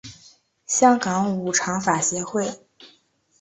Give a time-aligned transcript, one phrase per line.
[0.65, 2.59] 香港五常法协会